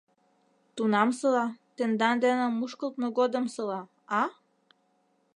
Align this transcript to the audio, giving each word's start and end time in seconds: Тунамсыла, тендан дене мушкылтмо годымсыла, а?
Тунамсыла, 0.75 1.45
тендан 1.75 2.15
дене 2.25 2.45
мушкылтмо 2.49 3.07
годымсыла, 3.17 3.81
а? 4.19 4.21